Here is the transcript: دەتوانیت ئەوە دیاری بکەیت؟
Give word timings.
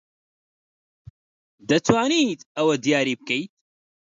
دەتوانیت 1.69 2.41
ئەوە 2.57 2.75
دیاری 2.83 3.17
بکەیت؟ 3.19 3.51